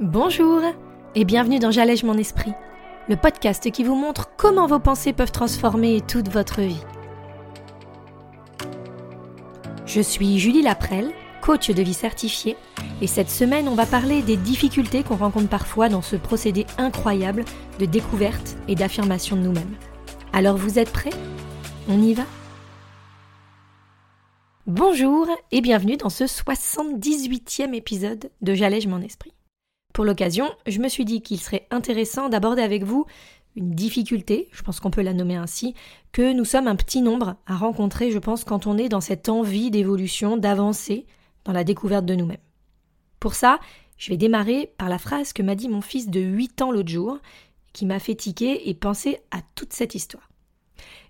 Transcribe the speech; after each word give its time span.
Bonjour 0.00 0.60
et 1.14 1.24
bienvenue 1.24 1.60
dans 1.60 1.70
J'allège 1.70 2.02
mon 2.02 2.18
esprit, 2.18 2.50
le 3.08 3.14
podcast 3.14 3.70
qui 3.70 3.84
vous 3.84 3.94
montre 3.94 4.28
comment 4.36 4.66
vos 4.66 4.80
pensées 4.80 5.12
peuvent 5.12 5.30
transformer 5.30 6.00
toute 6.00 6.28
votre 6.30 6.62
vie. 6.62 6.82
Je 9.86 10.00
suis 10.00 10.40
Julie 10.40 10.62
Laprelle, 10.62 11.12
coach 11.40 11.70
de 11.70 11.80
vie 11.80 11.94
certifiée, 11.94 12.56
et 13.02 13.06
cette 13.06 13.30
semaine 13.30 13.68
on 13.68 13.76
va 13.76 13.86
parler 13.86 14.22
des 14.22 14.36
difficultés 14.36 15.04
qu'on 15.04 15.14
rencontre 15.14 15.48
parfois 15.48 15.88
dans 15.88 16.02
ce 16.02 16.16
procédé 16.16 16.66
incroyable 16.76 17.44
de 17.78 17.86
découverte 17.86 18.56
et 18.66 18.74
d'affirmation 18.74 19.36
de 19.36 19.42
nous-mêmes. 19.42 19.76
Alors 20.32 20.56
vous 20.56 20.80
êtes 20.80 20.90
prêts? 20.90 21.14
On 21.88 22.02
y 22.02 22.14
va? 22.14 22.24
Bonjour 24.66 25.28
et 25.52 25.60
bienvenue 25.60 25.98
dans 25.98 26.10
ce 26.10 26.24
78e 26.24 27.74
épisode 27.74 28.32
de 28.42 28.54
J'allège 28.54 28.88
mon 28.88 29.00
esprit. 29.00 29.34
Pour 29.94 30.04
l'occasion, 30.04 30.50
je 30.66 30.80
me 30.80 30.88
suis 30.88 31.04
dit 31.04 31.22
qu'il 31.22 31.40
serait 31.40 31.68
intéressant 31.70 32.28
d'aborder 32.28 32.62
avec 32.62 32.82
vous 32.82 33.06
une 33.54 33.70
difficulté, 33.70 34.48
je 34.50 34.62
pense 34.64 34.80
qu'on 34.80 34.90
peut 34.90 35.02
la 35.02 35.14
nommer 35.14 35.36
ainsi, 35.36 35.74
que 36.10 36.32
nous 36.32 36.44
sommes 36.44 36.66
un 36.66 36.74
petit 36.74 37.00
nombre 37.00 37.36
à 37.46 37.56
rencontrer, 37.56 38.10
je 38.10 38.18
pense, 38.18 38.42
quand 38.42 38.66
on 38.66 38.76
est 38.76 38.88
dans 38.88 39.00
cette 39.00 39.28
envie 39.28 39.70
d'évolution, 39.70 40.36
d'avancer 40.36 41.06
dans 41.44 41.52
la 41.52 41.62
découverte 41.62 42.06
de 42.06 42.16
nous-mêmes. 42.16 42.38
Pour 43.20 43.34
ça, 43.34 43.60
je 43.96 44.10
vais 44.10 44.16
démarrer 44.16 44.72
par 44.78 44.88
la 44.88 44.98
phrase 44.98 45.32
que 45.32 45.44
m'a 45.44 45.54
dit 45.54 45.68
mon 45.68 45.80
fils 45.80 46.08
de 46.08 46.20
8 46.20 46.62
ans 46.62 46.72
l'autre 46.72 46.88
jour, 46.88 47.20
qui 47.72 47.86
m'a 47.86 48.00
fait 48.00 48.16
tiquer 48.16 48.68
et 48.68 48.74
penser 48.74 49.20
à 49.30 49.42
toute 49.54 49.72
cette 49.72 49.94
histoire. 49.94 50.28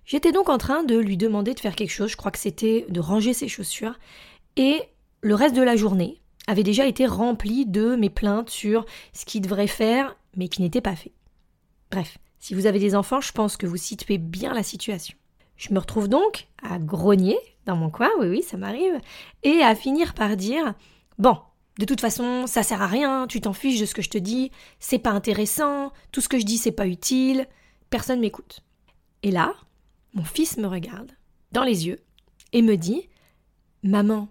J'étais 0.05 0.31
donc 0.31 0.47
en 0.47 0.59
train 0.59 0.83
de 0.83 0.95
lui 0.95 1.17
demander 1.17 1.55
de 1.55 1.59
faire 1.59 1.75
quelque 1.75 1.89
chose, 1.89 2.11
je 2.11 2.17
crois 2.17 2.31
que 2.31 2.37
c'était 2.37 2.85
de 2.87 2.99
ranger 2.99 3.33
ses 3.33 3.47
chaussures, 3.47 3.97
et 4.57 4.79
le 5.21 5.33
reste 5.33 5.55
de 5.55 5.63
la 5.63 5.75
journée, 5.75 6.21
avait 6.47 6.63
déjà 6.63 6.85
été 6.85 7.05
rempli 7.05 7.65
de 7.65 7.95
mes 7.95 8.09
plaintes 8.09 8.49
sur 8.49 8.85
ce 9.13 9.25
qu'il 9.25 9.41
devrait 9.41 9.67
faire, 9.67 10.15
mais 10.35 10.47
qui 10.47 10.61
n'était 10.61 10.81
pas 10.81 10.95
fait. 10.95 11.13
Bref, 11.91 12.17
si 12.39 12.53
vous 12.53 12.65
avez 12.65 12.79
des 12.79 12.95
enfants, 12.95 13.21
je 13.21 13.31
pense 13.31 13.57
que 13.57 13.65
vous 13.65 13.77
situez 13.77 14.17
bien 14.17 14.53
la 14.53 14.63
situation. 14.63 15.17
Je 15.57 15.73
me 15.73 15.79
retrouve 15.79 16.07
donc 16.07 16.47
à 16.61 16.79
grogner 16.79 17.37
dans 17.65 17.75
mon 17.75 17.89
coin, 17.89 18.09
oui 18.19 18.27
oui, 18.27 18.43
ça 18.43 18.57
m'arrive, 18.57 18.99
et 19.43 19.61
à 19.61 19.73
finir 19.75 20.13
par 20.13 20.35
dire 20.35 20.75
Bon, 21.17 21.37
de 21.79 21.85
toute 21.85 22.01
façon, 22.01 22.45
ça 22.45 22.63
sert 22.63 22.81
à 22.81 22.87
rien, 22.87 23.25
tu 23.27 23.41
t'en 23.41 23.53
fiches 23.53 23.79
de 23.79 23.85
ce 23.85 23.95
que 23.95 24.01
je 24.01 24.09
te 24.09 24.17
dis, 24.17 24.51
c'est 24.79 24.99
pas 24.99 25.11
intéressant, 25.11 25.91
tout 26.11 26.21
ce 26.21 26.29
que 26.29 26.37
je 26.37 26.45
dis 26.45 26.57
c'est 26.57 26.71
pas 26.71 26.87
utile, 26.87 27.47
personne 27.89 28.19
m'écoute. 28.19 28.61
Et 29.23 29.31
là, 29.31 29.53
mon 30.13 30.23
fils 30.23 30.57
me 30.57 30.67
regarde 30.67 31.11
dans 31.51 31.63
les 31.63 31.87
yeux 31.87 31.99
et 32.53 32.61
me 32.61 32.75
dit 32.75 33.09
Maman, 33.83 34.29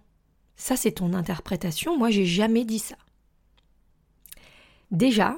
ça, 0.57 0.77
c'est 0.77 0.93
ton 0.93 1.13
interprétation. 1.15 1.99
Moi, 1.99 2.11
j'ai 2.11 2.27
jamais 2.27 2.65
dit 2.65 2.79
ça. 2.79 2.97
Déjà, 4.91 5.37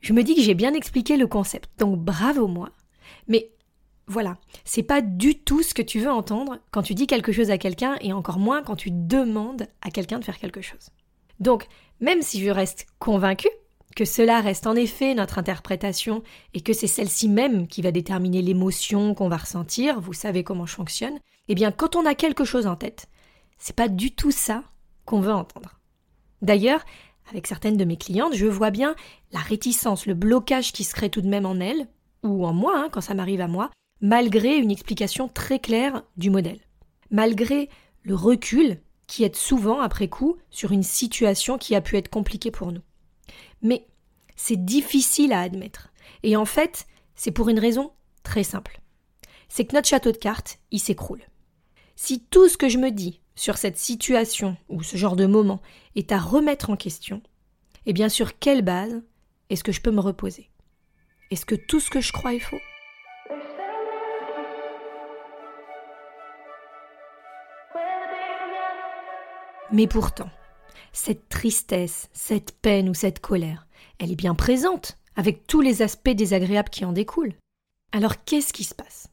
je 0.00 0.12
me 0.12 0.22
dis 0.22 0.34
que 0.34 0.42
j'ai 0.42 0.54
bien 0.54 0.74
expliqué 0.74 1.16
le 1.16 1.26
concept. 1.26 1.68
Donc, 1.78 1.98
bravo 1.98 2.46
moi. 2.46 2.70
Mais 3.28 3.50
voilà, 4.06 4.36
c'est 4.64 4.82
pas 4.82 5.00
du 5.00 5.38
tout 5.38 5.62
ce 5.62 5.74
que 5.74 5.82
tu 5.82 6.00
veux 6.00 6.10
entendre 6.10 6.58
quand 6.70 6.82
tu 6.82 6.94
dis 6.94 7.06
quelque 7.06 7.32
chose 7.32 7.50
à 7.50 7.58
quelqu'un 7.58 7.96
et 8.00 8.12
encore 8.12 8.38
moins 8.38 8.62
quand 8.62 8.76
tu 8.76 8.90
demandes 8.90 9.66
à 9.82 9.90
quelqu'un 9.90 10.18
de 10.18 10.24
faire 10.24 10.38
quelque 10.38 10.60
chose. 10.60 10.90
Donc, 11.40 11.66
même 12.00 12.22
si 12.22 12.42
je 12.42 12.50
reste 12.50 12.86
convaincue 12.98 13.48
que 13.96 14.04
cela 14.04 14.40
reste 14.40 14.66
en 14.66 14.74
effet 14.74 15.14
notre 15.14 15.38
interprétation 15.38 16.22
et 16.52 16.60
que 16.60 16.72
c'est 16.72 16.86
celle-ci 16.86 17.28
même 17.28 17.66
qui 17.66 17.80
va 17.80 17.92
déterminer 17.92 18.42
l'émotion 18.42 19.14
qu'on 19.14 19.28
va 19.28 19.36
ressentir, 19.36 20.00
vous 20.00 20.12
savez 20.12 20.42
comment 20.44 20.66
je 20.66 20.74
fonctionne, 20.74 21.18
eh 21.48 21.54
bien, 21.54 21.70
quand 21.70 21.96
on 21.96 22.04
a 22.04 22.14
quelque 22.14 22.44
chose 22.44 22.66
en 22.66 22.76
tête, 22.76 23.06
c'est 23.58 23.76
pas 23.76 23.88
du 23.88 24.14
tout 24.14 24.30
ça 24.30 24.62
qu'on 25.04 25.20
veut 25.20 25.32
entendre. 25.32 25.80
D'ailleurs, 26.42 26.84
avec 27.30 27.46
certaines 27.46 27.76
de 27.76 27.84
mes 27.84 27.96
clientes, 27.96 28.34
je 28.34 28.46
vois 28.46 28.70
bien 28.70 28.94
la 29.32 29.40
réticence, 29.40 30.06
le 30.06 30.14
blocage 30.14 30.72
qui 30.72 30.84
se 30.84 30.94
crée 30.94 31.10
tout 31.10 31.22
de 31.22 31.28
même 31.28 31.46
en 31.46 31.60
elles, 31.60 31.88
ou 32.22 32.46
en 32.46 32.52
moi, 32.52 32.74
hein, 32.76 32.88
quand 32.90 33.00
ça 33.00 33.14
m'arrive 33.14 33.40
à 33.40 33.48
moi, 33.48 33.70
malgré 34.00 34.56
une 34.56 34.70
explication 34.70 35.28
très 35.28 35.58
claire 35.58 36.02
du 36.16 36.30
modèle. 36.30 36.60
Malgré 37.10 37.68
le 38.02 38.14
recul 38.14 38.80
qui 39.06 39.24
est 39.24 39.36
souvent 39.36 39.80
après 39.80 40.08
coup 40.08 40.36
sur 40.50 40.72
une 40.72 40.82
situation 40.82 41.58
qui 41.58 41.74
a 41.74 41.80
pu 41.80 41.96
être 41.96 42.08
compliquée 42.08 42.50
pour 42.50 42.72
nous. 42.72 42.82
Mais 43.62 43.86
c'est 44.36 44.64
difficile 44.64 45.32
à 45.32 45.40
admettre. 45.40 45.90
Et 46.22 46.36
en 46.36 46.44
fait, 46.44 46.86
c'est 47.14 47.30
pour 47.30 47.48
une 47.48 47.58
raison 47.58 47.92
très 48.22 48.44
simple. 48.44 48.80
C'est 49.48 49.64
que 49.64 49.74
notre 49.74 49.88
château 49.88 50.12
de 50.12 50.16
cartes, 50.16 50.58
il 50.70 50.80
s'écroule. 50.80 51.22
Si 51.96 52.20
tout 52.24 52.48
ce 52.48 52.56
que 52.56 52.68
je 52.68 52.78
me 52.78 52.90
dis 52.90 53.20
sur 53.34 53.56
cette 53.56 53.78
situation 53.78 54.56
ou 54.68 54.82
ce 54.82 54.96
genre 54.96 55.16
de 55.16 55.26
moment 55.26 55.60
est 55.96 56.12
à 56.12 56.18
remettre 56.18 56.70
en 56.70 56.76
question, 56.76 57.22
et 57.86 57.92
bien 57.92 58.08
sur 58.08 58.38
quelle 58.38 58.62
base 58.62 59.02
est-ce 59.50 59.64
que 59.64 59.72
je 59.72 59.80
peux 59.80 59.90
me 59.90 60.00
reposer? 60.00 60.50
Est-ce 61.30 61.46
que 61.46 61.54
tout 61.54 61.80
ce 61.80 61.90
que 61.90 62.00
je 62.00 62.12
crois 62.12 62.34
est 62.34 62.38
faux? 62.38 62.60
Mais 69.72 69.86
pourtant, 69.88 70.30
cette 70.92 71.28
tristesse, 71.28 72.08
cette 72.12 72.52
peine 72.60 72.88
ou 72.88 72.94
cette 72.94 73.18
colère, 73.18 73.66
elle 73.98 74.12
est 74.12 74.16
bien 74.16 74.34
présente, 74.34 74.98
avec 75.16 75.46
tous 75.46 75.60
les 75.60 75.82
aspects 75.82 76.10
désagréables 76.10 76.70
qui 76.70 76.84
en 76.84 76.92
découlent. 76.92 77.34
Alors 77.90 78.24
qu'est-ce 78.24 78.52
qui 78.52 78.64
se 78.64 78.74
passe? 78.74 79.08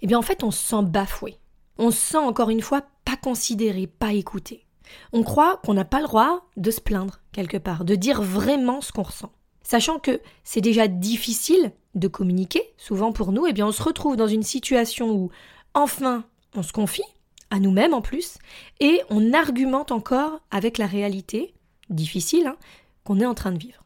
Eh 0.00 0.06
bien 0.06 0.18
en 0.18 0.22
fait 0.22 0.42
on 0.42 0.50
se 0.50 0.62
sent 0.62 0.82
bafoué, 0.82 1.38
on 1.78 1.90
se 1.90 1.98
sent 1.98 2.18
encore 2.18 2.50
une 2.50 2.62
fois 2.62 2.82
pas 3.12 3.16
considéré, 3.16 3.86
pas 3.86 4.14
écouté. 4.14 4.66
On 5.12 5.22
croit 5.22 5.58
qu'on 5.58 5.74
n'a 5.74 5.84
pas 5.84 6.00
le 6.00 6.06
droit 6.06 6.48
de 6.56 6.70
se 6.70 6.80
plaindre 6.80 7.20
quelque 7.32 7.58
part, 7.58 7.84
de 7.84 7.94
dire 7.94 8.22
vraiment 8.22 8.80
ce 8.80 8.90
qu'on 8.90 9.02
ressent. 9.02 9.32
Sachant 9.62 9.98
que 9.98 10.20
c'est 10.44 10.62
déjà 10.62 10.88
difficile 10.88 11.72
de 11.94 12.08
communiquer, 12.08 12.62
souvent 12.78 13.12
pour 13.12 13.32
nous, 13.32 13.46
eh 13.46 13.62
on 13.62 13.72
se 13.72 13.82
retrouve 13.82 14.16
dans 14.16 14.28
une 14.28 14.42
situation 14.42 15.10
où 15.10 15.30
enfin 15.74 16.24
on 16.54 16.62
se 16.62 16.72
confie, 16.72 17.02
à 17.50 17.60
nous-mêmes 17.60 17.92
en 17.92 18.00
plus, 18.00 18.38
et 18.80 19.02
on 19.10 19.34
argumente 19.34 19.92
encore 19.92 20.40
avec 20.50 20.78
la 20.78 20.86
réalité, 20.86 21.52
difficile, 21.90 22.46
hein, 22.46 22.56
qu'on 23.04 23.20
est 23.20 23.26
en 23.26 23.34
train 23.34 23.52
de 23.52 23.58
vivre. 23.58 23.84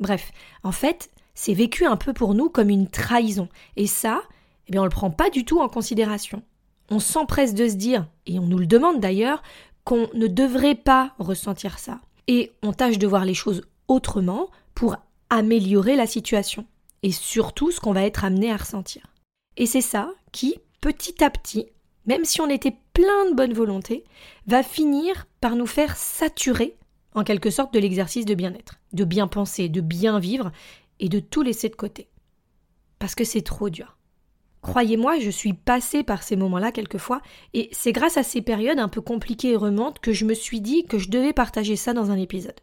Bref, 0.00 0.32
en 0.62 0.72
fait, 0.72 1.10
c'est 1.34 1.54
vécu 1.54 1.84
un 1.84 1.96
peu 1.96 2.14
pour 2.14 2.32
nous 2.32 2.48
comme 2.48 2.70
une 2.70 2.88
trahison, 2.88 3.50
et 3.76 3.86
ça, 3.86 4.22
eh 4.66 4.72
bien 4.72 4.80
on 4.80 4.84
le 4.84 4.90
prend 4.90 5.10
pas 5.10 5.28
du 5.28 5.44
tout 5.44 5.60
en 5.60 5.68
considération 5.68 6.42
on 6.90 6.98
s'empresse 6.98 7.54
de 7.54 7.68
se 7.68 7.74
dire, 7.74 8.06
et 8.26 8.38
on 8.38 8.46
nous 8.46 8.58
le 8.58 8.66
demande 8.66 9.00
d'ailleurs, 9.00 9.42
qu'on 9.84 10.08
ne 10.14 10.26
devrait 10.26 10.74
pas 10.74 11.14
ressentir 11.18 11.78
ça. 11.78 12.00
Et 12.28 12.52
on 12.62 12.72
tâche 12.72 12.98
de 12.98 13.06
voir 13.06 13.24
les 13.24 13.34
choses 13.34 13.62
autrement 13.88 14.48
pour 14.74 14.96
améliorer 15.30 15.96
la 15.96 16.06
situation. 16.06 16.66
Et 17.02 17.12
surtout 17.12 17.70
ce 17.70 17.80
qu'on 17.80 17.92
va 17.92 18.04
être 18.04 18.24
amené 18.24 18.50
à 18.50 18.56
ressentir. 18.56 19.06
Et 19.56 19.66
c'est 19.66 19.80
ça 19.80 20.10
qui, 20.32 20.58
petit 20.80 21.22
à 21.22 21.30
petit, 21.30 21.66
même 22.06 22.24
si 22.24 22.40
on 22.40 22.48
était 22.48 22.76
plein 22.92 23.30
de 23.30 23.34
bonne 23.34 23.52
volonté, 23.52 24.04
va 24.46 24.62
finir 24.62 25.26
par 25.40 25.56
nous 25.56 25.66
faire 25.66 25.96
saturer, 25.96 26.76
en 27.14 27.24
quelque 27.24 27.50
sorte, 27.50 27.74
de 27.74 27.78
l'exercice 27.78 28.24
de 28.24 28.34
bien-être, 28.34 28.78
de 28.92 29.04
bien 29.04 29.28
penser, 29.28 29.68
de 29.68 29.80
bien 29.80 30.18
vivre 30.18 30.50
et 31.00 31.08
de 31.08 31.20
tout 31.20 31.42
laisser 31.42 31.68
de 31.68 31.76
côté. 31.76 32.08
Parce 32.98 33.14
que 33.14 33.24
c'est 33.24 33.42
trop 33.42 33.70
dur. 33.70 33.95
Croyez-moi, 34.66 35.20
je 35.20 35.30
suis 35.30 35.52
passée 35.52 36.02
par 36.02 36.24
ces 36.24 36.34
moments-là 36.34 36.72
quelquefois, 36.72 37.22
et 37.54 37.68
c'est 37.70 37.92
grâce 37.92 38.16
à 38.16 38.24
ces 38.24 38.42
périodes 38.42 38.80
un 38.80 38.88
peu 38.88 39.00
compliquées 39.00 39.52
et 39.52 39.56
remontes 39.56 40.00
que 40.00 40.12
je 40.12 40.24
me 40.24 40.34
suis 40.34 40.60
dit 40.60 40.84
que 40.86 40.98
je 40.98 41.08
devais 41.08 41.32
partager 41.32 41.76
ça 41.76 41.94
dans 41.94 42.10
un 42.10 42.16
épisode. 42.16 42.58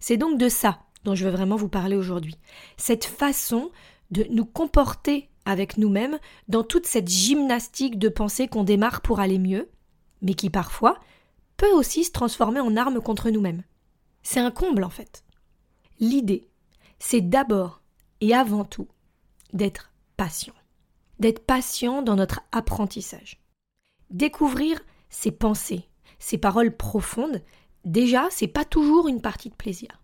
C'est 0.00 0.16
donc 0.16 0.38
de 0.38 0.48
ça 0.48 0.80
dont 1.04 1.14
je 1.14 1.24
veux 1.24 1.30
vraiment 1.30 1.54
vous 1.54 1.68
parler 1.68 1.94
aujourd'hui. 1.94 2.36
Cette 2.76 3.04
façon 3.04 3.70
de 4.10 4.26
nous 4.28 4.44
comporter 4.44 5.30
avec 5.44 5.78
nous-mêmes 5.78 6.18
dans 6.48 6.64
toute 6.64 6.84
cette 6.84 7.08
gymnastique 7.08 7.96
de 7.96 8.08
pensée 8.08 8.48
qu'on 8.48 8.64
démarre 8.64 9.00
pour 9.00 9.20
aller 9.20 9.38
mieux, 9.38 9.68
mais 10.22 10.34
qui 10.34 10.50
parfois 10.50 10.98
peut 11.56 11.70
aussi 11.70 12.02
se 12.02 12.10
transformer 12.10 12.58
en 12.58 12.76
arme 12.76 13.00
contre 13.00 13.30
nous-mêmes. 13.30 13.62
C'est 14.24 14.40
un 14.40 14.50
comble 14.50 14.82
en 14.82 14.90
fait. 14.90 15.24
L'idée, 16.00 16.48
c'est 16.98 17.20
d'abord 17.20 17.82
et 18.20 18.34
avant 18.34 18.64
tout 18.64 18.88
d'être 19.52 19.92
patient 20.16 20.54
d'être 21.18 21.44
patient 21.44 22.02
dans 22.02 22.16
notre 22.16 22.40
apprentissage. 22.52 23.40
Découvrir 24.10 24.80
ses 25.08 25.30
pensées, 25.30 25.88
ses 26.18 26.38
paroles 26.38 26.76
profondes, 26.76 27.42
déjà, 27.84 28.28
c'est 28.30 28.48
pas 28.48 28.64
toujours 28.64 29.08
une 29.08 29.20
partie 29.20 29.50
de 29.50 29.54
plaisir. 29.54 30.02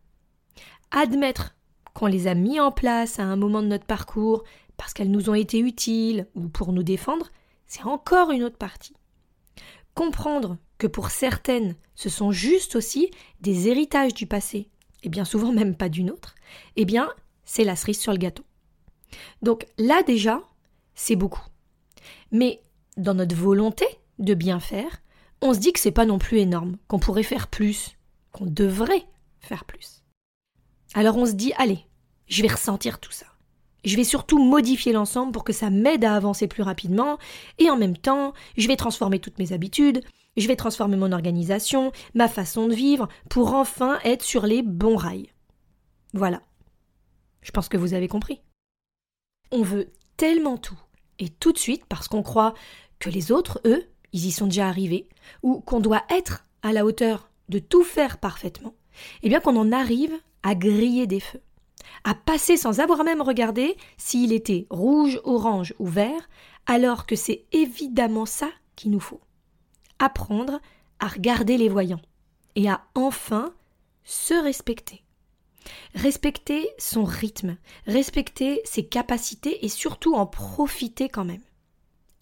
Admettre 0.91 1.55
qu'on 1.95 2.07
les 2.07 2.27
a 2.27 2.35
mis 2.35 2.61
en 2.61 2.73
place 2.73 3.19
à 3.19 3.25
un 3.25 3.37
moment 3.37 3.63
de 3.63 3.69
notre 3.69 3.87
parcours 3.87 4.45
parce 4.77 4.95
qu'elles 4.95 5.11
nous 5.11 5.31
ont 5.31 5.35
été 5.35 5.59
utiles 5.59 6.27
ou 6.35 6.49
pour 6.49 6.73
nous 6.73 6.83
défendre, 6.83 7.29
c'est 7.67 7.85
encore 7.85 8.31
une 8.31 8.43
autre 8.43 8.57
partie. 8.57 8.97
Comprendre 9.95 10.57
que 10.79 10.87
pour 10.87 11.11
certaines, 11.11 11.77
ce 11.95 12.09
sont 12.09 12.33
juste 12.33 12.77
aussi 12.77 13.11
des 13.41 13.69
héritages 13.69 14.15
du 14.15 14.27
passé, 14.27 14.69
et 15.03 15.09
bien 15.09 15.25
souvent 15.25 15.53
même 15.53 15.77
pas 15.77 15.89
d'une 15.89 16.11
autre, 16.11 16.35
eh 16.77 16.85
bien, 16.85 17.09
c'est 17.45 17.65
la 17.65 17.77
cerise 17.77 18.01
sur 18.01 18.13
le 18.13 18.19
gâteau. 18.19 18.45
Donc 19.43 19.67
là 19.79 20.03
déjà, 20.03 20.43
c'est 20.95 21.17
beaucoup. 21.17 21.45
Mais 22.31 22.63
dans 22.97 23.15
notre 23.15 23.37
volonté 23.37 23.87
de 24.19 24.35
bien 24.35 24.61
faire, 24.61 25.03
on 25.41 25.55
se 25.55 25.59
dit 25.59 25.73
que 25.73 25.81
c'est 25.81 25.91
pas 25.91 26.07
non 26.07 26.19
plus 26.19 26.39
énorme, 26.39 26.77
qu'on 26.89 26.99
pourrait 26.99 27.23
faire 27.23 27.49
plus, 27.49 27.97
qu'on 28.31 28.47
devrait 28.47 29.05
faire 29.41 29.65
plus. 29.65 30.03
Alors 30.95 31.17
on 31.17 31.27
se 31.27 31.33
dit, 31.33 31.53
allez, 31.57 31.87
je 32.27 32.43
vais 32.43 32.49
ressentir 32.49 33.01
tout 33.01 33.13
ça. 33.13 33.27
Je 33.85 33.97
vais 33.97 34.05
surtout 34.05 34.39
modifier 34.39 34.93
l'ensemble 34.93 35.33
pour 35.33 35.43
que 35.43 35.53
ça 35.53 35.69
m'aide 35.71 36.05
à 36.05 36.15
avancer 36.15 36.47
plus 36.47 36.63
rapidement, 36.63 37.19
et 37.59 37.69
en 37.69 37.77
même 37.77 37.97
temps, 37.97 38.33
je 38.57 38.69
vais 38.69 38.77
transformer 38.77 39.19
toutes 39.19 39.39
mes 39.39 39.53
habitudes, 39.53 40.03
je 40.37 40.47
vais 40.47 40.57
transformer 40.57 40.97
mon 40.97 41.13
organisation, 41.13 41.91
ma 42.15 42.29
façon 42.29 42.69
de 42.69 42.75
vivre, 42.75 43.09
pour 43.29 43.55
enfin 43.55 43.99
être 44.05 44.23
sur 44.23 44.47
les 44.47 44.63
bons 44.63 44.97
rails. 44.97 45.31
Voilà. 46.15 46.43
Je 47.43 47.51
pense 47.51 47.69
que 47.69 47.77
vous 47.77 47.95
avez 47.95 48.07
compris. 48.07 48.41
On 49.51 49.63
veut 49.63 49.91
tellement 50.23 50.57
tout, 50.57 50.79
et 51.19 51.31
tout 51.31 51.51
de 51.51 51.59
suite, 51.59 51.85
parce 51.87 52.07
qu'on 52.07 52.23
croit 52.23 52.55
que 53.01 53.11
les 53.11 53.33
autres, 53.33 53.61
eux, 53.65 53.89
ils 54.13 54.27
y 54.27 54.31
sont 54.31 54.47
déjà 54.47 54.69
arrivés, 54.69 55.09
ou 55.43 55.59
qu'on 55.59 55.81
doit 55.81 56.05
être 56.11 56.47
à 56.63 56.73
la 56.73 56.85
hauteur 56.85 57.29
de 57.49 57.59
tout 57.59 57.83
faire 57.83 58.19
parfaitement, 58.19 58.73
eh 59.25 59.29
bien 59.29 59.41
qu'on 59.41 59.57
en 59.57 59.73
arrive 59.73 60.15
à 60.45 60.55
griller 60.55 61.09
des 61.09 61.19
feux, 61.19 61.41
à 62.05 62.15
passer 62.15 62.57
sans 62.57 62.79
avoir 62.79 63.03
même 63.03 63.21
regardé 63.21 63.77
s'il 63.97 64.33
était 64.33 64.69
rouge, 64.71 65.21
orange 65.25 65.75
ou 65.81 65.89
vert, 65.89 66.29
alors 66.67 67.05
que 67.05 67.17
c'est 67.17 67.45
évidemment 67.51 68.25
ça 68.25 68.51
qu'il 68.77 68.93
nous 68.93 69.01
faut. 69.01 69.23
Apprendre 69.99 70.61
à 71.01 71.09
regarder 71.09 71.57
les 71.57 71.69
voyants 71.69 72.03
et 72.55 72.71
à 72.71 72.85
enfin 72.95 73.53
se 74.05 74.35
respecter. 74.35 75.03
Respecter 75.95 76.69
son 76.79 77.05
rythme, 77.05 77.57
respecter 77.87 78.61
ses 78.65 78.87
capacités 78.87 79.65
et 79.65 79.69
surtout 79.69 80.15
en 80.15 80.27
profiter 80.27 81.09
quand 81.09 81.25
même. 81.25 81.43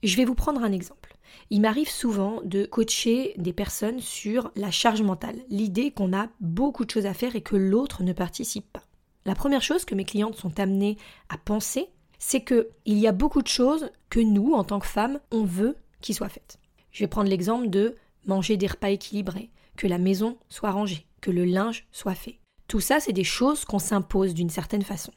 Je 0.02 0.16
vais 0.16 0.24
vous 0.24 0.34
prendre 0.34 0.62
un 0.62 0.72
exemple. 0.72 1.16
Il 1.50 1.60
m'arrive 1.60 1.90
souvent 1.90 2.40
de 2.44 2.64
coacher 2.64 3.34
des 3.36 3.52
personnes 3.52 4.00
sur 4.00 4.50
la 4.56 4.70
charge 4.70 5.02
mentale, 5.02 5.36
l'idée 5.48 5.90
qu'on 5.90 6.12
a 6.12 6.28
beaucoup 6.40 6.84
de 6.84 6.90
choses 6.90 7.06
à 7.06 7.14
faire 7.14 7.36
et 7.36 7.42
que 7.42 7.56
l'autre 7.56 8.02
ne 8.02 8.12
participe 8.12 8.72
pas. 8.72 8.84
La 9.24 9.34
première 9.34 9.62
chose 9.62 9.84
que 9.84 9.94
mes 9.94 10.04
clientes 10.04 10.36
sont 10.36 10.58
amenées 10.58 10.96
à 11.28 11.36
penser, 11.36 11.88
c'est 12.18 12.44
qu'il 12.44 12.66
y 12.86 13.06
a 13.06 13.12
beaucoup 13.12 13.42
de 13.42 13.48
choses 13.48 13.90
que 14.08 14.20
nous, 14.20 14.52
en 14.52 14.64
tant 14.64 14.78
que 14.78 14.86
femmes, 14.86 15.20
on 15.30 15.44
veut 15.44 15.76
qu'ils 16.00 16.14
soient 16.14 16.28
faites. 16.28 16.58
Je 16.92 17.04
vais 17.04 17.08
prendre 17.08 17.28
l'exemple 17.28 17.68
de 17.68 17.96
manger 18.26 18.56
des 18.56 18.66
repas 18.66 18.90
équilibrés, 18.90 19.50
que 19.76 19.86
la 19.86 19.98
maison 19.98 20.38
soit 20.48 20.70
rangée, 20.70 21.06
que 21.20 21.30
le 21.30 21.44
linge 21.44 21.86
soit 21.92 22.14
fait. 22.14 22.38
Tout 22.70 22.78
ça, 22.78 23.00
c'est 23.00 23.12
des 23.12 23.24
choses 23.24 23.64
qu'on 23.64 23.80
s'impose 23.80 24.32
d'une 24.32 24.48
certaine 24.48 24.82
façon. 24.82 25.10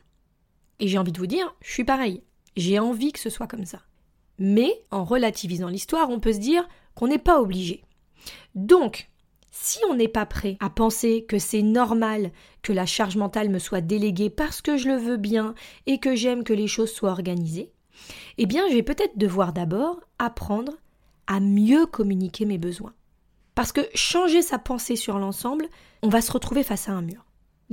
Et 0.80 0.88
j'ai 0.88 0.98
envie 0.98 1.12
de 1.12 1.20
vous 1.20 1.28
dire, 1.28 1.56
je 1.62 1.72
suis 1.72 1.84
pareil. 1.84 2.24
J'ai 2.58 2.80
envie 2.80 3.12
que 3.12 3.20
ce 3.20 3.30
soit 3.30 3.46
comme 3.46 3.68
ça. 3.68 3.84
Mais 4.40 4.82
en 4.90 5.04
relativisant 5.04 5.68
l'histoire, 5.68 6.10
on 6.10 6.20
peut 6.20 6.34
se 6.34 6.40
dire 6.40 6.68
qu'on 6.96 7.10
n'est 7.10 7.20
pas 7.20 7.40
obligé. 7.40 7.84
Donc, 8.56 9.12
si 9.52 9.78
on 9.88 9.94
n'est 9.94 10.08
pas 10.08 10.26
prêt 10.26 10.58
à 10.62 10.72
penser 10.72 11.26
que 11.30 11.38
c'est 11.38 11.62
normal 11.62 12.32
que 12.64 12.74
la 12.74 12.88
charge 12.88 13.18
mentale 13.18 13.50
me 13.50 13.60
soit 13.60 13.82
déléguée 13.82 14.32
parce 14.32 14.64
que 14.64 14.76
je 14.76 14.88
le 14.88 14.98
veux 14.98 15.18
bien 15.18 15.54
et 15.86 16.00
que 16.00 16.16
j'aime 16.16 16.44
que 16.44 16.54
les 16.54 16.68
choses 16.68 16.92
soient 16.92 17.12
organisées, 17.12 17.72
eh 18.40 18.48
bien 18.48 18.68
je 18.68 18.74
vais 18.74 18.82
peut-être 18.82 19.20
devoir 19.20 19.54
d'abord 19.54 20.00
apprendre 20.18 20.74
à 21.28 21.40
mieux 21.40 21.86
communiquer 21.86 22.46
mes 22.46 22.58
besoins. 22.58 22.96
Parce 23.54 23.72
que 23.72 23.82
changer 23.94 24.42
sa 24.42 24.58
pensée 24.58 24.96
sur 24.96 25.20
l'ensemble, 25.20 25.68
on 26.02 26.10
va 26.10 26.22
se 26.22 26.32
retrouver 26.32 26.64
face 26.64 26.90
à 26.90 26.94
un 26.94 27.04
mur. 27.04 27.23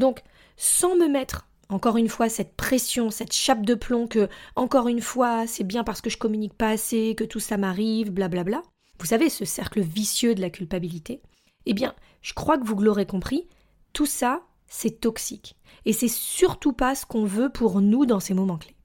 Donc, 0.01 0.23
sans 0.57 0.97
me 0.97 1.07
mettre 1.07 1.47
encore 1.69 1.97
une 1.97 2.09
fois, 2.09 2.29
cette 2.29 2.57
pression, 2.57 3.11
cette 3.11 3.33
chape 3.33 3.65
de 3.65 3.75
plomb 3.75 4.09
que, 4.09 4.29
encore 4.57 4.89
une 4.89 5.01
fois, 5.01 5.47
c'est 5.47 5.63
bien 5.63 5.85
parce 5.85 6.01
que 6.01 6.11
je 6.11 6.19
communique 6.19 6.55
pas 6.55 6.71
assez, 6.71 7.15
que 7.15 7.23
tout 7.23 7.39
ça 7.39 7.59
m'arrive, 7.59 8.11
blablabla. 8.11 8.63
Vous 8.99 9.07
savez, 9.07 9.29
ce 9.29 9.45
cercle 9.45 9.81
vicieux 9.81 10.35
de 10.35 10.41
la 10.41 10.51
culpabilité. 10.51 11.23
Eh 11.67 11.75
bien, 11.75 11.95
je 12.23 12.35
crois 12.35 12.59
que 12.59 12.67
vous 12.67 12.75
l'aurez 12.75 13.07
compris, 13.07 13.47
tout 13.93 14.07
ça, 14.07 14.43
c'est 14.67 15.01
toxique. 15.01 15.57
Et 15.85 15.93
c'est 15.93 16.09
surtout 16.09 16.73
pas 16.73 16.97
ce 16.97 17.07
qu'on 17.07 17.25
veut 17.25 17.51
pour 17.51 17.81
nous 17.81 18.05
dans 18.05 18.21
ces 18.21 18.35
moments 18.35 18.59
clés. 18.59 18.77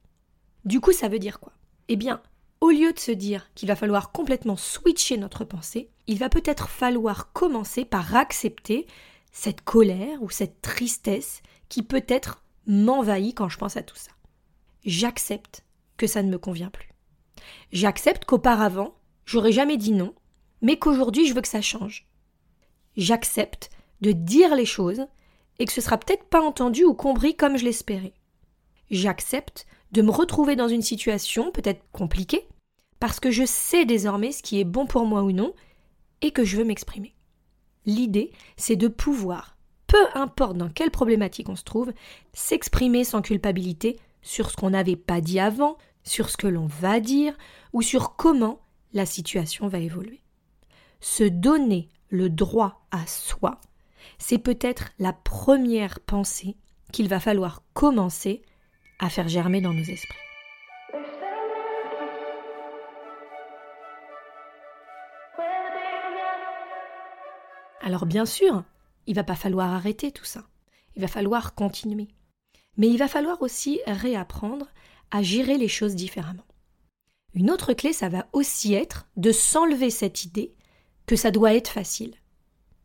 Du 0.64 0.80
coup, 0.80 0.92
ça 0.92 1.08
veut 1.08 1.20
dire 1.20 1.40
quoi? 1.40 1.54
Eh 1.88 1.96
bien, 1.96 2.22
au 2.62 2.70
lieu 2.70 2.94
de 2.94 3.00
se 3.00 3.12
dire 3.12 3.50
qu'il 3.56 3.68
va 3.68 3.76
falloir 3.76 4.12
complètement 4.12 4.58
switcher 4.58 5.18
notre 5.18 5.44
pensée, 5.44 5.90
il 6.06 6.20
va 6.20 6.30
peut-être 6.30 6.70
falloir 6.70 7.32
commencer 7.34 7.84
par 7.84 8.16
accepter 8.16 8.86
cette 9.36 9.62
colère 9.62 10.24
ou 10.24 10.30
cette 10.30 10.62
tristesse 10.62 11.44
qui 11.68 11.84
peut 11.84 12.06
être 12.08 12.42
m'envahit 12.68 13.36
quand 13.36 13.50
je 13.50 13.58
pense 13.58 13.76
à 13.76 13.84
tout 13.84 13.98
ça. 13.98 14.12
J'accepte 14.86 15.66
que 15.98 16.08
ça 16.08 16.24
ne 16.24 16.30
me 16.30 16.38
convient 16.38 16.70
plus. 16.70 16.88
J'accepte 17.74 18.24
qu'auparavant, 18.24 18.96
j'aurais 19.26 19.52
jamais 19.52 19.76
dit 19.76 19.92
non, 19.92 20.16
mais 20.62 20.80
qu'aujourd'hui 20.80 21.28
je 21.28 21.34
veux 21.34 21.42
que 21.42 21.50
ça 21.50 21.62
change. 21.62 22.08
J'accepte 22.96 23.72
de 24.00 24.14
dire 24.14 24.56
les 24.56 24.66
choses 24.66 25.06
et 25.60 25.66
que 25.66 25.74
ce 25.74 25.82
sera 25.82 25.98
peut-être 25.98 26.24
pas 26.24 26.42
entendu 26.42 26.86
ou 26.86 26.94
compris 26.94 27.36
comme 27.36 27.58
je 27.58 27.66
l'espérais. 27.66 28.14
J'accepte 28.90 29.68
de 29.92 30.02
me 30.02 30.12
retrouver 30.12 30.56
dans 30.56 30.70
une 30.70 30.82
situation 30.82 31.52
peut-être 31.52 31.84
compliquée 31.92 32.48
parce 33.02 33.20
que 33.20 33.32
je 33.32 33.46
sais 33.46 33.84
désormais 33.84 34.32
ce 34.32 34.42
qui 34.42 34.62
est 34.62 34.66
bon 34.66 34.88
pour 34.88 35.06
moi 35.06 35.24
ou 35.24 35.34
non 35.34 35.54
et 36.22 36.32
que 36.32 36.46
je 36.46 36.56
veux 36.56 36.64
m'exprimer. 36.64 37.15
L'idée, 37.86 38.32
c'est 38.58 38.76
de 38.76 38.88
pouvoir 38.88 39.56
peu 39.88 40.20
importe 40.20 40.58
dans 40.58 40.70
quelle 40.70 40.92
problématique 40.92 41.50
on 41.50 41.56
se 41.56 41.64
trouve, 41.64 41.94
s'exprimer 42.34 43.04
sans 43.04 43.22
culpabilité 43.22 44.00
sur 44.22 44.50
ce 44.50 44.58
qu'on 44.58 44.72
n'avait 44.72 44.96
pas 44.96 45.22
dit 45.22 45.40
avant, 45.40 45.78
sur 46.04 46.30
ce 46.30 46.38
que 46.38 46.48
l'on 46.48 46.68
va 46.68 47.00
dire, 47.00 47.38
ou 47.74 47.82
sur 47.82 48.16
comment 48.16 48.60
la 48.94 49.06
situation 49.06 49.68
va 49.68 49.80
évoluer. 49.80 50.22
Se 51.00 51.24
donner 51.24 51.90
le 52.10 52.30
droit 52.30 52.86
à 52.92 53.06
soi, 53.08 53.60
c'est 54.18 54.38
peut-être 54.38 54.90
la 55.00 55.14
première 55.14 56.00
pensée 56.00 56.58
qu'il 56.92 57.08
va 57.08 57.20
falloir 57.20 57.64
commencer 57.74 58.42
à 59.00 59.10
faire 59.10 59.28
germer 59.28 59.62
dans 59.62 59.74
nos 59.74 59.84
esprits. 59.84 60.25
Alors 67.86 68.08
bien 68.08 68.26
sûr, 68.26 68.64
il 69.06 69.14
va 69.14 69.24
pas 69.24 69.36
falloir 69.36 69.72
arrêter 69.72 70.12
tout 70.12 70.26
ça. 70.26 70.44
Il 70.96 71.04
va 71.04 71.08
falloir 71.08 71.54
continuer. 71.54 72.08
Mais 72.78 72.88
il 72.88 72.98
va 72.98 73.08
falloir 73.08 73.44
aussi 73.44 73.80
réapprendre 73.86 74.66
à 75.12 75.22
gérer 75.22 75.60
les 75.60 75.68
choses 75.68 75.94
différemment. 75.94 76.48
Une 77.36 77.52
autre 77.52 77.74
clé, 77.74 77.94
ça 77.94 78.10
va 78.10 78.26
aussi 78.34 78.74
être 78.74 79.08
de 79.18 79.32
s'enlever 79.32 79.92
cette 79.92 80.24
idée 80.24 80.56
que 81.06 81.16
ça 81.16 81.30
doit 81.30 81.54
être 81.54 81.70
facile. 81.70 82.16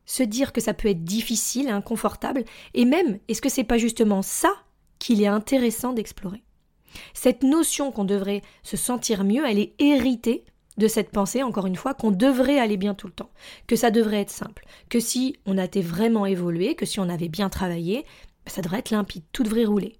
Se 0.04 0.22
dire 0.22 0.52
que 0.52 0.60
ça 0.60 0.74
peut 0.74 0.88
être 0.88 1.02
difficile, 1.02 1.70
inconfortable, 1.70 2.44
et 2.74 2.84
même, 2.84 3.20
est-ce 3.28 3.40
que 3.40 3.48
c'est 3.48 3.64
pas 3.64 3.78
justement 3.78 4.20
ça 4.20 4.52
qu'il 4.98 5.22
est 5.22 5.26
intéressant 5.26 5.94
d'explorer? 5.94 6.44
Cette 7.14 7.42
notion 7.42 7.90
qu'on 7.90 8.04
devrait 8.04 8.42
se 8.62 8.76
sentir 8.76 9.24
mieux, 9.24 9.46
elle 9.46 9.60
est 9.60 9.72
héritée 9.78 10.44
de 10.76 10.88
cette 10.88 11.10
pensée, 11.10 11.42
encore 11.42 11.66
une 11.66 11.76
fois, 11.76 11.94
qu'on 11.94 12.10
devrait 12.10 12.58
aller 12.58 12.76
bien 12.76 12.94
tout 12.94 13.06
le 13.06 13.12
temps, 13.12 13.30
que 13.66 13.76
ça 13.76 13.90
devrait 13.90 14.20
être 14.20 14.30
simple, 14.30 14.64
que 14.88 15.00
si 15.00 15.36
on 15.46 15.58
a 15.58 15.66
vraiment 15.80 16.26
évolué, 16.26 16.74
que 16.74 16.86
si 16.86 17.00
on 17.00 17.08
avait 17.08 17.28
bien 17.28 17.48
travaillé, 17.48 18.04
bah, 18.44 18.52
ça 18.52 18.62
devrait 18.62 18.78
être 18.78 18.90
limpide, 18.90 19.24
tout 19.32 19.42
devrait 19.42 19.64
rouler. 19.64 19.96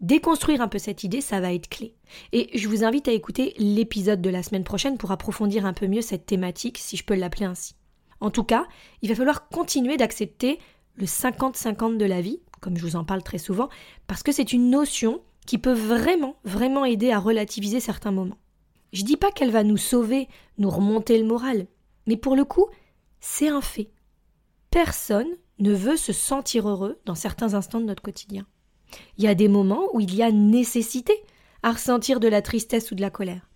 Déconstruire 0.00 0.60
un 0.60 0.68
peu 0.68 0.78
cette 0.78 1.04
idée, 1.04 1.22
ça 1.22 1.40
va 1.40 1.54
être 1.54 1.68
clé. 1.68 1.94
Et 2.32 2.56
je 2.58 2.68
vous 2.68 2.84
invite 2.84 3.08
à 3.08 3.12
écouter 3.12 3.54
l'épisode 3.56 4.20
de 4.20 4.28
la 4.30 4.42
semaine 4.42 4.64
prochaine 4.64 4.98
pour 4.98 5.10
approfondir 5.10 5.64
un 5.64 5.72
peu 5.72 5.86
mieux 5.86 6.02
cette 6.02 6.26
thématique, 6.26 6.78
si 6.78 6.96
je 6.96 7.04
peux 7.04 7.14
l'appeler 7.14 7.46
ainsi. 7.46 7.74
En 8.20 8.30
tout 8.30 8.44
cas, 8.44 8.66
il 9.02 9.08
va 9.08 9.14
falloir 9.14 9.48
continuer 9.48 9.96
d'accepter 9.96 10.58
le 10.96 11.06
50-50 11.06 11.96
de 11.96 12.04
la 12.04 12.20
vie, 12.20 12.40
comme 12.60 12.76
je 12.76 12.82
vous 12.82 12.96
en 12.96 13.04
parle 13.04 13.22
très 13.22 13.38
souvent, 13.38 13.68
parce 14.06 14.22
que 14.22 14.32
c'est 14.32 14.52
une 14.52 14.70
notion 14.70 15.22
qui 15.46 15.58
peut 15.58 15.72
vraiment, 15.72 16.36
vraiment 16.44 16.84
aider 16.84 17.10
à 17.10 17.18
relativiser 17.18 17.80
certains 17.80 18.10
moments. 18.10 18.38
Je 18.92 19.04
dis 19.04 19.16
pas 19.16 19.30
qu'elle 19.30 19.50
va 19.50 19.64
nous 19.64 19.76
sauver, 19.76 20.28
nous 20.58 20.70
remonter 20.70 21.18
le 21.18 21.26
moral, 21.26 21.66
mais 22.06 22.16
pour 22.16 22.36
le 22.36 22.44
coup, 22.44 22.66
c'est 23.20 23.48
un 23.48 23.60
fait. 23.60 23.90
Personne 24.70 25.28
ne 25.58 25.72
veut 25.72 25.96
se 25.96 26.12
sentir 26.12 26.68
heureux 26.68 27.00
dans 27.04 27.14
certains 27.14 27.54
instants 27.54 27.80
de 27.80 27.86
notre 27.86 28.02
quotidien. 28.02 28.46
Il 29.18 29.24
y 29.24 29.28
a 29.28 29.34
des 29.34 29.48
moments 29.48 29.88
où 29.92 30.00
il 30.00 30.14
y 30.14 30.22
a 30.22 30.30
nécessité 30.30 31.12
à 31.62 31.72
ressentir 31.72 32.20
de 32.20 32.28
la 32.28 32.42
tristesse 32.42 32.90
ou 32.90 32.94
de 32.94 33.00
la 33.00 33.10
colère. 33.10 33.48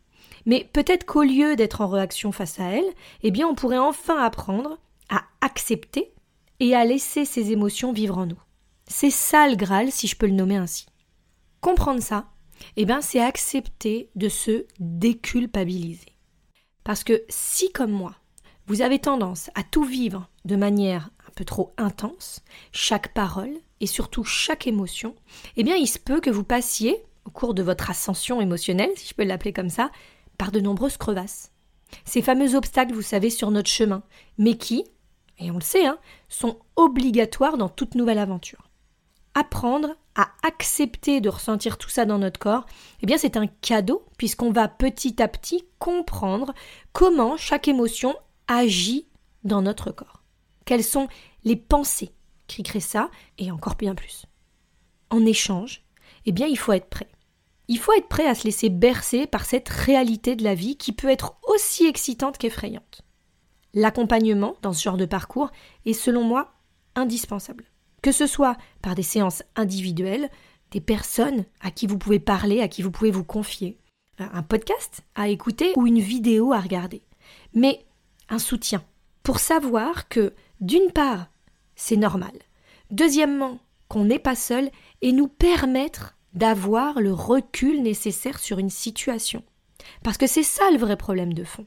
Mais 0.46 0.68
peut-être 0.72 1.04
qu'au 1.04 1.22
lieu 1.22 1.56
d'être 1.56 1.80
en 1.80 1.88
réaction 1.88 2.32
face 2.32 2.58
à 2.58 2.64
elle, 2.64 2.92
eh 3.22 3.30
bien 3.30 3.46
on 3.46 3.54
pourrait 3.54 3.78
enfin 3.78 4.18
apprendre 4.18 4.78
à 5.10 5.22
accepter 5.40 6.12
et 6.60 6.74
à 6.74 6.84
laisser 6.84 7.24
ces 7.24 7.52
émotions 7.52 7.92
vivre 7.92 8.18
en 8.18 8.26
nous. 8.26 8.40
C'est 8.86 9.10
ça 9.10 9.48
le 9.48 9.56
Graal, 9.56 9.92
si 9.92 10.06
je 10.06 10.16
peux 10.16 10.26
le 10.26 10.32
nommer 10.32 10.56
ainsi. 10.56 10.86
Comprendre 11.60 12.02
ça, 12.02 12.26
eh 12.76 12.84
bien, 12.84 13.00
c'est 13.00 13.20
accepter 13.20 14.10
de 14.14 14.28
se 14.28 14.66
déculpabiliser. 14.78 16.16
Parce 16.84 17.04
que 17.04 17.22
si, 17.28 17.72
comme 17.72 17.92
moi, 17.92 18.14
vous 18.66 18.82
avez 18.82 18.98
tendance 18.98 19.50
à 19.54 19.62
tout 19.62 19.84
vivre 19.84 20.28
de 20.44 20.56
manière 20.56 21.10
un 21.26 21.32
peu 21.34 21.44
trop 21.44 21.74
intense, 21.76 22.42
chaque 22.72 23.12
parole 23.14 23.52
et 23.80 23.86
surtout 23.86 24.24
chaque 24.24 24.66
émotion, 24.66 25.14
eh 25.56 25.64
bien, 25.64 25.76
il 25.76 25.86
se 25.86 25.98
peut 25.98 26.20
que 26.20 26.30
vous 26.30 26.44
passiez, 26.44 27.02
au 27.24 27.30
cours 27.30 27.54
de 27.54 27.62
votre 27.62 27.90
ascension 27.90 28.40
émotionnelle, 28.40 28.90
si 28.96 29.08
je 29.08 29.14
peux 29.14 29.24
l'appeler 29.24 29.52
comme 29.52 29.70
ça, 29.70 29.90
par 30.38 30.52
de 30.52 30.60
nombreuses 30.60 30.96
crevasses. 30.96 31.52
Ces 32.04 32.22
fameux 32.22 32.54
obstacles, 32.54 32.94
vous 32.94 33.02
savez, 33.02 33.30
sur 33.30 33.50
notre 33.50 33.68
chemin, 33.68 34.02
mais 34.38 34.56
qui, 34.56 34.84
et 35.38 35.50
on 35.50 35.54
le 35.54 35.60
sait, 35.60 35.86
hein, 35.86 35.98
sont 36.28 36.58
obligatoires 36.76 37.56
dans 37.56 37.68
toute 37.68 37.94
nouvelle 37.94 38.18
aventure. 38.18 38.68
apprendre 39.34 39.96
accepter 40.42 41.20
de 41.20 41.28
ressentir 41.28 41.78
tout 41.78 41.88
ça 41.88 42.04
dans 42.04 42.18
notre 42.18 42.40
corps, 42.40 42.66
eh 43.02 43.06
bien 43.06 43.18
c'est 43.18 43.36
un 43.36 43.46
cadeau 43.46 44.04
puisqu'on 44.18 44.52
va 44.52 44.68
petit 44.68 45.22
à 45.22 45.28
petit 45.28 45.64
comprendre 45.78 46.52
comment 46.92 47.36
chaque 47.36 47.68
émotion 47.68 48.16
agit 48.48 49.06
dans 49.44 49.62
notre 49.62 49.90
corps. 49.90 50.22
Quelles 50.64 50.84
sont 50.84 51.08
les 51.44 51.56
pensées 51.56 52.12
qui 52.46 52.62
créent 52.62 52.80
ça 52.80 53.10
et 53.38 53.50
encore 53.50 53.76
bien 53.76 53.94
plus. 53.94 54.26
En 55.10 55.24
échange, 55.24 55.84
eh 56.26 56.32
bien 56.32 56.46
il 56.46 56.58
faut 56.58 56.72
être 56.72 56.88
prêt. 56.88 57.08
Il 57.68 57.78
faut 57.78 57.92
être 57.92 58.08
prêt 58.08 58.26
à 58.26 58.34
se 58.34 58.44
laisser 58.44 58.68
bercer 58.68 59.26
par 59.26 59.44
cette 59.44 59.68
réalité 59.68 60.34
de 60.34 60.42
la 60.42 60.54
vie 60.54 60.76
qui 60.76 60.92
peut 60.92 61.08
être 61.08 61.36
aussi 61.44 61.86
excitante 61.86 62.36
qu'effrayante. 62.36 63.02
L'accompagnement 63.74 64.56
dans 64.62 64.72
ce 64.72 64.82
genre 64.82 64.96
de 64.96 65.06
parcours 65.06 65.50
est 65.86 65.92
selon 65.92 66.24
moi 66.24 66.52
indispensable. 66.96 67.64
Que 68.02 68.12
ce 68.12 68.26
soit 68.26 68.56
par 68.82 68.94
des 68.94 69.02
séances 69.02 69.42
individuelles, 69.56 70.30
des 70.70 70.80
personnes 70.80 71.44
à 71.60 71.70
qui 71.70 71.86
vous 71.86 71.98
pouvez 71.98 72.20
parler, 72.20 72.60
à 72.60 72.68
qui 72.68 72.82
vous 72.82 72.90
pouvez 72.90 73.10
vous 73.10 73.24
confier, 73.24 73.78
un 74.18 74.42
podcast 74.42 75.02
à 75.14 75.28
écouter 75.28 75.72
ou 75.76 75.86
une 75.86 76.00
vidéo 76.00 76.52
à 76.52 76.60
regarder. 76.60 77.02
Mais 77.54 77.84
un 78.28 78.38
soutien 78.38 78.82
pour 79.22 79.38
savoir 79.38 80.08
que, 80.08 80.34
d'une 80.60 80.92
part, 80.92 81.30
c'est 81.74 81.96
normal. 81.96 82.32
Deuxièmement, 82.90 83.58
qu'on 83.88 84.04
n'est 84.04 84.18
pas 84.18 84.36
seul 84.36 84.70
et 85.02 85.12
nous 85.12 85.28
permettre 85.28 86.16
d'avoir 86.32 87.00
le 87.00 87.12
recul 87.12 87.82
nécessaire 87.82 88.38
sur 88.38 88.58
une 88.58 88.70
situation. 88.70 89.42
Parce 90.02 90.16
que 90.16 90.26
c'est 90.26 90.42
ça 90.42 90.70
le 90.70 90.78
vrai 90.78 90.96
problème 90.96 91.34
de 91.34 91.44
fond. 91.44 91.66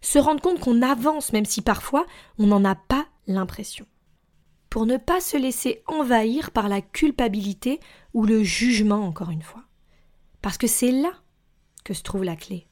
Se 0.00 0.18
rendre 0.18 0.40
compte 0.40 0.60
qu'on 0.60 0.82
avance 0.82 1.32
même 1.32 1.44
si 1.44 1.60
parfois 1.60 2.06
on 2.38 2.46
n'en 2.46 2.64
a 2.64 2.74
pas 2.74 3.06
l'impression 3.26 3.86
pour 4.70 4.86
ne 4.86 4.96
pas 4.96 5.20
se 5.20 5.36
laisser 5.36 5.82
envahir 5.86 6.52
par 6.52 6.68
la 6.68 6.80
culpabilité 6.80 7.80
ou 8.14 8.24
le 8.24 8.42
jugement, 8.42 9.04
encore 9.04 9.30
une 9.30 9.42
fois. 9.42 9.64
Parce 10.42 10.56
que 10.56 10.68
c'est 10.68 10.92
là 10.92 11.12
que 11.84 11.92
se 11.92 12.02
trouve 12.02 12.24
la 12.24 12.36
clé. 12.36 12.66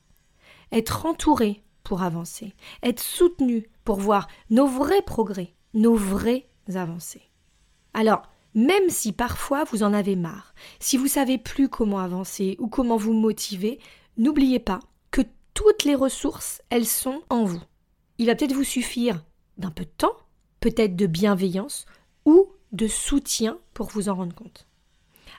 Être 0.71 1.07
entouré 1.07 1.62
pour 1.83 2.02
avancer, 2.02 2.55
être 2.83 3.00
soutenu 3.00 3.69
pour 3.85 3.97
voir 3.97 4.28
nos 4.50 4.67
vrais 4.67 5.02
progrès, 5.02 5.55
nos 5.75 5.95
vraies 5.95 6.49
avancées. 6.75 7.31
Alors, 7.95 8.23
même 8.55 8.88
si 8.90 9.12
parfois 9.12 9.64
vous 9.64 9.83
en 9.83 9.93
avez 9.93 10.14
marre, 10.14 10.55
si 10.78 10.97
vous 10.97 11.09
savez 11.09 11.38
plus 11.38 11.69
comment 11.69 11.99
avancer 11.99 12.57
ou 12.61 12.69
comment 12.69 12.97
vous 12.97 13.12
motiver, 13.12 13.81
n'oubliez 14.17 14.59
pas 14.59 14.81
que 15.11 15.23
toutes 15.55 15.85
les 15.85 15.95
ressources, 15.95 16.62
elles 16.71 16.87
sont 16.87 17.23
en 17.31 17.45
vous. 17.45 17.62
Il 18.19 18.26
va 18.26 18.35
peut-être 18.35 18.55
vous 18.55 18.64
suffire 18.64 19.25
d'un 19.57 19.71
peu 19.71 19.85
de 19.85 19.90
temps 19.90 20.17
peut-être 20.61 20.97
de 20.97 21.07
bienveillance 21.07 21.87
ou 22.25 22.49
de 22.73 22.87
soutien 22.87 23.59
pour 23.75 23.88
vous 23.88 24.09
en 24.09 24.15
rendre 24.15 24.35
compte. 24.35 24.67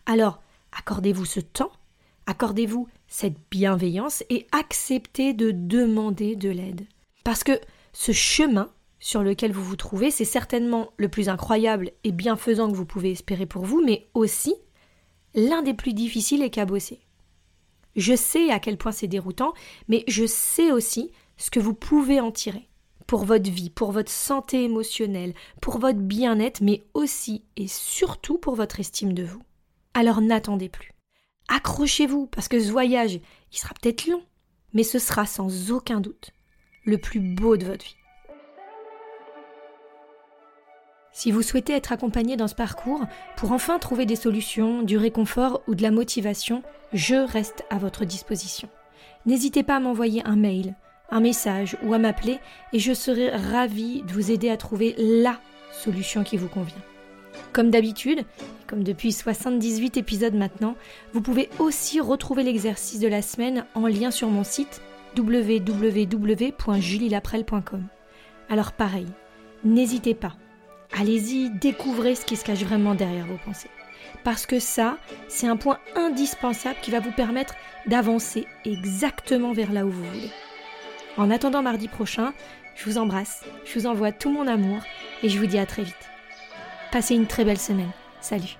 Alors, 0.05 0.41
accordez-vous 0.71 1.25
ce 1.25 1.39
temps, 1.39 1.71
accordez-vous 2.25 2.87
cette 3.07 3.37
bienveillance 3.51 4.23
et 4.29 4.47
acceptez 4.51 5.33
de 5.33 5.51
demander 5.51 6.35
de 6.35 6.49
l'aide. 6.49 6.85
Parce 7.23 7.43
que 7.43 7.59
ce 7.93 8.11
chemin 8.11 8.71
sur 8.99 9.23
lequel 9.23 9.51
vous 9.51 9.63
vous 9.63 9.75
trouvez, 9.75 10.11
c'est 10.11 10.25
certainement 10.25 10.91
le 10.97 11.09
plus 11.09 11.29
incroyable 11.29 11.91
et 12.03 12.11
bienfaisant 12.11 12.69
que 12.69 12.75
vous 12.75 12.85
pouvez 12.85 13.11
espérer 13.11 13.45
pour 13.45 13.65
vous, 13.65 13.81
mais 13.83 14.07
aussi 14.13 14.55
l'un 15.35 15.61
des 15.61 15.73
plus 15.73 15.93
difficiles 15.93 16.43
et 16.43 16.49
cabossés. 16.49 16.99
Je 17.95 18.15
sais 18.15 18.51
à 18.51 18.59
quel 18.59 18.77
point 18.77 18.91
c'est 18.91 19.07
déroutant, 19.07 19.53
mais 19.87 20.03
je 20.07 20.25
sais 20.25 20.71
aussi 20.71 21.11
ce 21.37 21.49
que 21.49 21.59
vous 21.59 21.73
pouvez 21.73 22.19
en 22.19 22.31
tirer 22.31 22.68
pour 23.09 23.25
votre 23.25 23.49
vie, 23.49 23.71
pour 23.71 23.91
votre 23.91 24.11
santé 24.11 24.63
émotionnelle, 24.63 25.33
pour 25.61 25.79
votre 25.79 25.97
bien-être, 25.97 26.61
mais 26.61 26.83
aussi 26.93 27.43
et 27.55 27.67
surtout 27.67 28.37
pour 28.37 28.53
votre 28.53 28.79
estime 28.79 29.13
de 29.13 29.23
vous. 29.23 29.41
Alors 29.95 30.21
n'attendez 30.21 30.69
plus. 30.69 30.93
Accrochez-vous, 31.47 32.27
parce 32.27 32.47
que 32.47 32.59
ce 32.59 32.71
voyage, 32.71 33.19
il 33.51 33.57
sera 33.57 33.73
peut-être 33.73 34.05
long, 34.05 34.21
mais 34.73 34.83
ce 34.83 34.99
sera 34.99 35.25
sans 35.25 35.71
aucun 35.71 36.01
doute 36.01 36.29
le 36.85 36.99
plus 36.99 37.19
beau 37.19 37.57
de 37.57 37.65
votre 37.65 37.83
vie. 37.83 37.95
Si 41.11 41.31
vous 41.31 41.41
souhaitez 41.41 41.73
être 41.73 41.91
accompagné 41.91 42.37
dans 42.37 42.47
ce 42.47 42.53
parcours 42.53 43.07
pour 43.37 43.53
enfin 43.53 43.79
trouver 43.79 44.05
des 44.05 44.15
solutions, 44.15 44.83
du 44.83 44.97
réconfort 44.97 45.63
ou 45.67 45.73
de 45.73 45.81
la 45.81 45.89
motivation, 45.89 46.61
je 46.93 47.15
reste 47.15 47.65
à 47.71 47.79
votre 47.79 48.05
disposition. 48.05 48.69
N'hésitez 49.25 49.63
pas 49.63 49.77
à 49.77 49.79
m'envoyer 49.79 50.21
un 50.27 50.35
mail 50.35 50.75
un 51.11 51.19
message 51.19 51.77
ou 51.83 51.93
à 51.93 51.97
m'appeler 51.97 52.39
et 52.73 52.79
je 52.79 52.93
serai 52.93 53.29
ravie 53.29 54.03
de 54.03 54.13
vous 54.13 54.31
aider 54.31 54.49
à 54.49 54.57
trouver 54.57 54.95
LA 54.97 55.39
solution 55.71 56.23
qui 56.23 56.37
vous 56.37 56.47
convient. 56.47 56.81
Comme 57.53 57.69
d'habitude, 57.71 58.25
comme 58.67 58.83
depuis 58.83 59.11
78 59.11 59.97
épisodes 59.97 60.35
maintenant, 60.35 60.75
vous 61.13 61.21
pouvez 61.21 61.49
aussi 61.59 61.99
retrouver 61.99 62.43
l'exercice 62.43 62.99
de 62.99 63.07
la 63.07 63.21
semaine 63.21 63.65
en 63.73 63.85
lien 63.87 64.11
sur 64.11 64.27
mon 64.29 64.43
site 64.43 64.81
www.julielaprel.com. 65.17 67.87
Alors 68.49 68.73
pareil, 68.73 69.07
n'hésitez 69.63 70.13
pas. 70.13 70.35
Allez-y, 70.97 71.49
découvrez 71.49 72.15
ce 72.15 72.25
qui 72.25 72.35
se 72.35 72.43
cache 72.43 72.63
vraiment 72.63 72.95
derrière 72.95 73.27
vos 73.27 73.37
pensées. 73.45 73.69
Parce 74.23 74.45
que 74.45 74.59
ça, 74.59 74.97
c'est 75.27 75.47
un 75.47 75.57
point 75.57 75.79
indispensable 75.95 76.77
qui 76.81 76.91
va 76.91 76.99
vous 76.99 77.11
permettre 77.11 77.55
d'avancer 77.87 78.45
exactement 78.65 79.53
vers 79.53 79.71
là 79.71 79.85
où 79.85 79.89
vous 79.89 80.03
voulez. 80.03 80.29
En 81.17 81.31
attendant 81.31 81.61
mardi 81.61 81.87
prochain, 81.87 82.33
je 82.75 82.85
vous 82.85 82.97
embrasse, 82.97 83.43
je 83.65 83.77
vous 83.77 83.87
envoie 83.87 84.11
tout 84.11 84.31
mon 84.31 84.47
amour 84.47 84.81
et 85.23 85.29
je 85.29 85.37
vous 85.37 85.47
dis 85.47 85.59
à 85.59 85.65
très 85.65 85.83
vite. 85.83 85.95
Passez 86.91 87.15
une 87.15 87.27
très 87.27 87.45
belle 87.45 87.59
semaine. 87.59 87.91
Salut 88.21 88.57